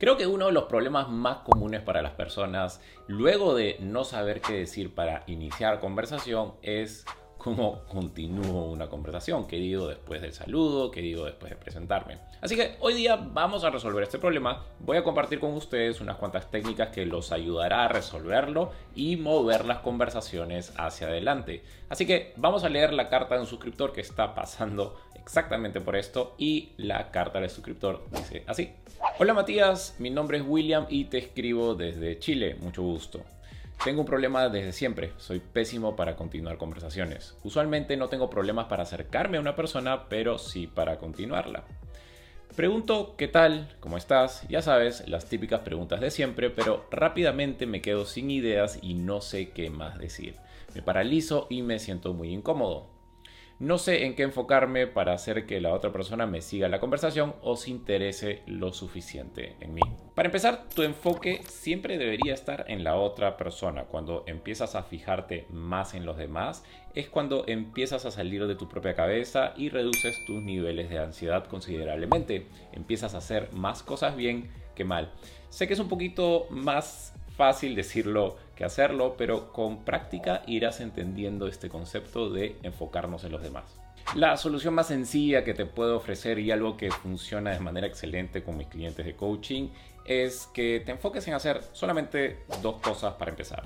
[0.00, 4.40] Creo que uno de los problemas más comunes para las personas luego de no saber
[4.40, 7.04] qué decir para iniciar conversación es
[7.40, 12.18] cómo continúo una conversación, qué digo después del saludo, qué digo después de presentarme.
[12.42, 14.66] Así que hoy día vamos a resolver este problema.
[14.78, 19.64] Voy a compartir con ustedes unas cuantas técnicas que los ayudará a resolverlo y mover
[19.64, 21.64] las conversaciones hacia adelante.
[21.88, 25.96] Así que vamos a leer la carta de un suscriptor que está pasando exactamente por
[25.96, 28.70] esto y la carta del suscriptor dice así.
[29.18, 33.22] Hola Matías, mi nombre es William y te escribo desde Chile, mucho gusto.
[33.82, 37.34] Tengo un problema desde siempre, soy pésimo para continuar conversaciones.
[37.44, 41.64] Usualmente no tengo problemas para acercarme a una persona, pero sí para continuarla.
[42.54, 47.80] Pregunto qué tal, cómo estás, ya sabes, las típicas preguntas de siempre, pero rápidamente me
[47.80, 50.34] quedo sin ideas y no sé qué más decir.
[50.74, 52.99] Me paralizo y me siento muy incómodo.
[53.60, 57.34] No sé en qué enfocarme para hacer que la otra persona me siga la conversación
[57.42, 59.82] o se interese lo suficiente en mí.
[60.14, 63.84] Para empezar, tu enfoque siempre debería estar en la otra persona.
[63.84, 68.66] Cuando empiezas a fijarte más en los demás, es cuando empiezas a salir de tu
[68.66, 72.46] propia cabeza y reduces tus niveles de ansiedad considerablemente.
[72.72, 75.12] Empiezas a hacer más cosas bien que mal.
[75.50, 81.48] Sé que es un poquito más fácil decirlo que hacerlo, pero con práctica irás entendiendo
[81.48, 83.64] este concepto de enfocarnos en los demás.
[84.14, 88.42] La solución más sencilla que te puedo ofrecer y algo que funciona de manera excelente
[88.42, 89.70] con mis clientes de coaching
[90.04, 93.62] es que te enfoques en hacer solamente dos cosas para empezar.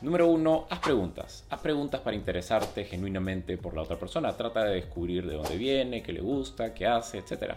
[0.00, 1.44] Número uno, haz preguntas.
[1.50, 4.36] Haz preguntas para interesarte genuinamente por la otra persona.
[4.36, 7.54] Trata de descubrir de dónde viene, qué le gusta, qué hace, etc.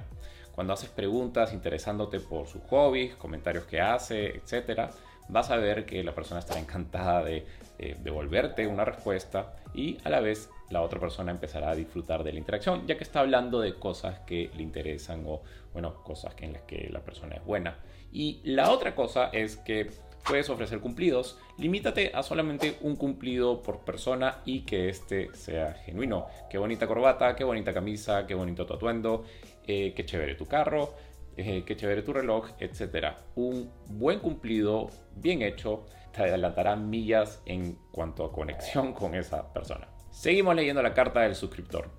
[0.56, 4.90] Cuando haces preguntas interesándote por sus hobbies, comentarios que hace, etc.,
[5.30, 7.46] vas a ver que la persona estará encantada de
[7.78, 12.34] eh, devolverte una respuesta y a la vez la otra persona empezará a disfrutar de
[12.34, 15.42] la interacción, ya que está hablando de cosas que le interesan o,
[15.74, 17.78] bueno, cosas en las que la persona es buena.
[18.12, 19.90] Y la otra cosa es que
[20.28, 26.28] puedes ofrecer cumplidos, limítate a solamente un cumplido por persona y que este sea genuino.
[26.50, 29.26] Qué bonita corbata, qué bonita camisa, qué bonito tu atuendo,
[29.66, 30.94] eh, qué chévere tu carro,
[31.40, 33.16] eh, qué chévere tu reloj, etc.
[33.36, 39.88] Un buen cumplido, bien hecho, te adelantará millas en cuanto a conexión con esa persona.
[40.12, 41.90] Seguimos leyendo la carta del suscriptor.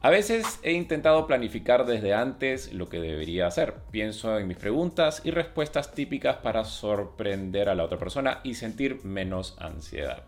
[0.00, 3.74] A veces he intentado planificar desde antes lo que debería hacer.
[3.90, 9.04] Pienso en mis preguntas y respuestas típicas para sorprender a la otra persona y sentir
[9.04, 10.24] menos ansiedad.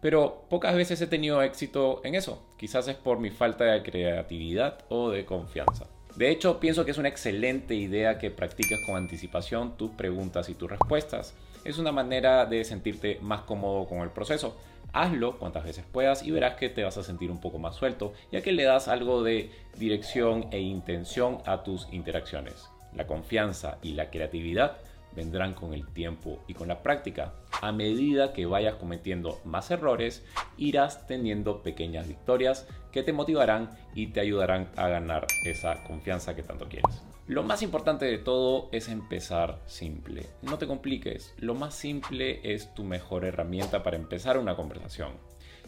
[0.00, 2.46] Pero pocas veces he tenido éxito en eso.
[2.56, 5.88] Quizás es por mi falta de creatividad o de confianza.
[6.16, 10.54] De hecho, pienso que es una excelente idea que practiques con anticipación tus preguntas y
[10.54, 11.34] tus respuestas.
[11.62, 14.56] Es una manera de sentirte más cómodo con el proceso.
[14.94, 18.14] Hazlo cuantas veces puedas y verás que te vas a sentir un poco más suelto,
[18.32, 22.70] ya que le das algo de dirección e intención a tus interacciones.
[22.94, 24.78] La confianza y la creatividad
[25.14, 27.34] vendrán con el tiempo y con la práctica.
[27.62, 30.24] A medida que vayas cometiendo más errores,
[30.56, 36.42] irás teniendo pequeñas victorias que te motivarán y te ayudarán a ganar esa confianza que
[36.42, 37.02] tanto quieres.
[37.26, 40.26] Lo más importante de todo es empezar simple.
[40.42, 41.34] No te compliques.
[41.38, 45.12] Lo más simple es tu mejor herramienta para empezar una conversación.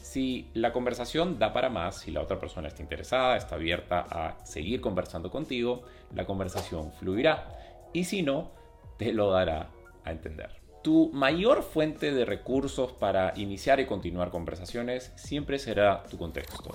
[0.00, 4.46] Si la conversación da para más, si la otra persona está interesada, está abierta a
[4.46, 5.82] seguir conversando contigo,
[6.14, 7.48] la conversación fluirá.
[7.92, 8.52] Y si no,
[8.96, 9.70] te lo dará
[10.04, 10.67] a entender.
[10.82, 16.70] Tu mayor fuente de recursos para iniciar y continuar conversaciones siempre será tu contexto.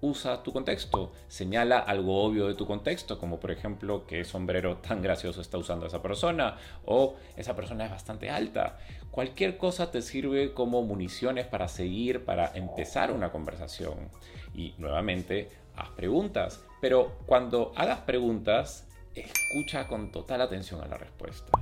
[0.00, 5.00] Usa tu contexto, señala algo obvio de tu contexto, como por ejemplo qué sombrero tan
[5.00, 8.78] gracioso está usando esa persona o esa persona es bastante alta.
[9.12, 14.08] Cualquier cosa te sirve como municiones para seguir, para empezar una conversación.
[14.54, 21.52] Y nuevamente, haz preguntas, pero cuando hagas preguntas, escucha con total atención a la respuesta.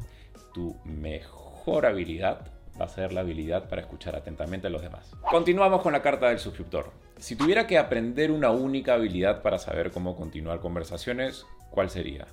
[0.54, 0.74] Tu
[1.60, 2.46] mejor habilidad
[2.80, 5.14] va a ser la habilidad para escuchar atentamente a los demás.
[5.30, 6.90] Continuamos con la carta del suscriptor.
[7.18, 12.26] Si tuviera que aprender una única habilidad para saber cómo continuar conversaciones, ¿cuál sería?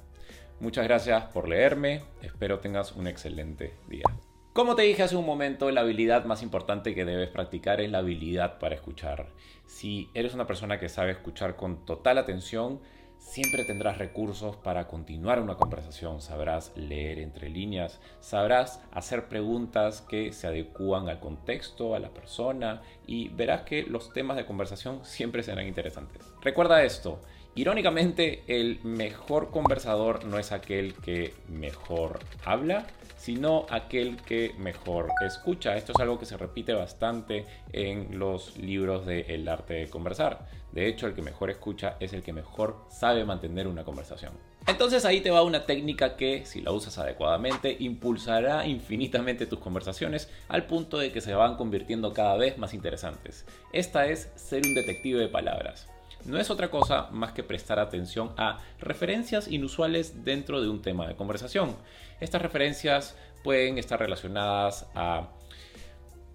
[0.62, 4.06] Muchas gracias por leerme, espero tengas un excelente día.
[4.54, 7.98] Como te dije hace un momento, la habilidad más importante que debes practicar es la
[7.98, 9.28] habilidad para escuchar.
[9.66, 12.80] Si eres una persona que sabe escuchar con total atención,
[13.20, 20.34] Siempre tendrás recursos para continuar una conversación, sabrás leer entre líneas, sabrás hacer preguntas que
[20.34, 25.44] se adecúan al contexto, a la persona y verás que los temas de conversación siempre
[25.44, 26.24] serán interesantes.
[26.42, 27.20] Recuerda esto,
[27.58, 32.86] Irónicamente, el mejor conversador no es aquel que mejor habla,
[33.18, 35.76] sino aquel que mejor escucha.
[35.76, 40.46] Esto es algo que se repite bastante en los libros de arte de conversar.
[40.72, 44.34] De hecho, el que mejor escucha es el que mejor sabe mantener una conversación.
[44.68, 50.30] Entonces ahí te va una técnica que, si la usas adecuadamente, impulsará infinitamente tus conversaciones
[50.48, 53.48] al punto de que se van convirtiendo cada vez más interesantes.
[53.74, 55.88] Esta es ser un detective de palabras.
[56.26, 61.08] No es otra cosa más que prestar atención a referencias inusuales dentro de un tema
[61.08, 61.76] de conversación.
[62.20, 65.30] Estas referencias pueden estar relacionadas a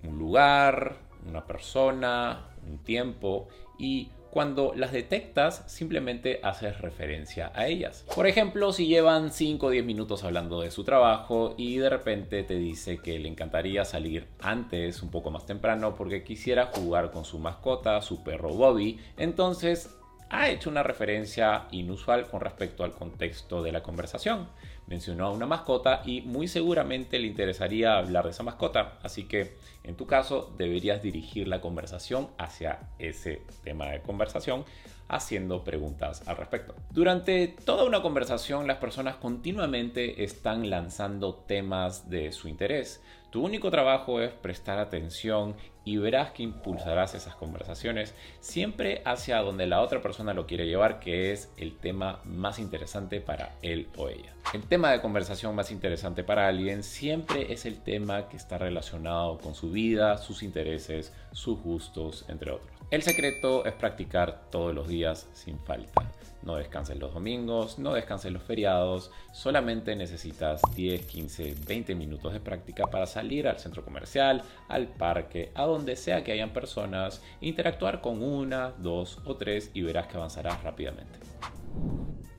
[0.02, 0.96] un lugar,
[1.28, 3.48] una persona, un tiempo
[3.78, 8.06] y cuando las detectas simplemente haces referencia a ellas.
[8.14, 12.42] Por ejemplo, si llevan 5 o 10 minutos hablando de su trabajo y de repente
[12.42, 17.26] te dice que le encantaría salir antes, un poco más temprano, porque quisiera jugar con
[17.26, 19.90] su mascota, su perro Bobby, entonces
[20.30, 24.48] ha hecho una referencia inusual con respecto al contexto de la conversación.
[24.86, 29.58] Mencionó a una mascota y muy seguramente le interesaría hablar de esa mascota, así que
[29.84, 34.64] en tu caso deberías dirigir la conversación hacia ese tema de conversación
[35.08, 36.74] haciendo preguntas al respecto.
[36.90, 43.02] Durante toda una conversación las personas continuamente están lanzando temas de su interés.
[43.30, 49.66] Tu único trabajo es prestar atención y verás que impulsarás esas conversaciones siempre hacia donde
[49.66, 54.08] la otra persona lo quiere llevar, que es el tema más interesante para él o
[54.08, 54.34] ella.
[54.52, 59.38] El tema de conversación más interesante para alguien siempre es el tema que está relacionado
[59.38, 62.70] con su vida, sus intereses, sus gustos, entre otros.
[62.90, 66.12] El secreto es practicar todos los días sin falta.
[66.42, 72.40] No descanses los domingos, no descanses los feriados, solamente necesitas 10, 15, 20 minutos de
[72.40, 78.00] práctica para salir al centro comercial, al parque, a donde sea que hayan personas, interactuar
[78.00, 81.18] con una, dos o tres y verás que avanzarás rápidamente.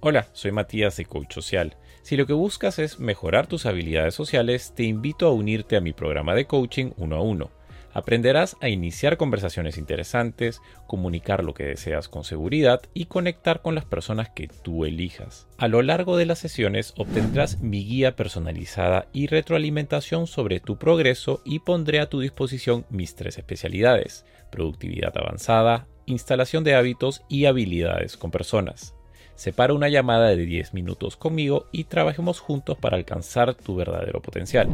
[0.05, 1.77] Hola, soy Matías de Coach Social.
[2.01, 5.93] Si lo que buscas es mejorar tus habilidades sociales, te invito a unirte a mi
[5.93, 7.51] programa de coaching uno a uno
[7.93, 13.85] Aprenderás a iniciar conversaciones interesantes, comunicar lo que deseas con seguridad y conectar con las
[13.85, 15.47] personas que tú elijas.
[15.57, 21.41] A lo largo de las sesiones obtendrás mi guía personalizada y retroalimentación sobre tu progreso
[21.45, 28.17] y pondré a tu disposición mis tres especialidades, productividad avanzada, instalación de hábitos y habilidades
[28.17, 28.95] con personas.
[29.35, 34.69] Separa una llamada de 10 minutos conmigo y trabajemos juntos para alcanzar tu verdadero potencial.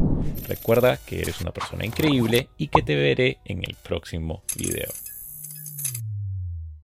[0.48, 4.90] Recuerda que eres una persona increíble y que te veré en el próximo video.